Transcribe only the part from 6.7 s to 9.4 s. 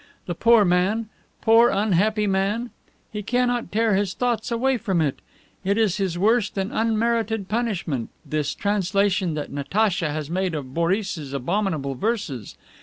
unmerited punishment, this translation